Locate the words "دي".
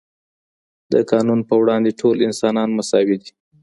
3.21-3.31